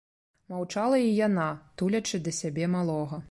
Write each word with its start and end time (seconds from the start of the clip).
Маўчала 0.53 1.01
і 1.09 1.11
яна, 1.27 1.45
тулячы 1.81 2.23
да 2.29 2.35
сябе 2.41 2.65
малога. 2.77 3.17